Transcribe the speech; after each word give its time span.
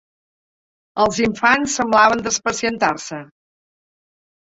...els 1.03 1.19
infants 1.27 1.77
semblaven 1.81 2.25
despacientar-se 2.31 3.25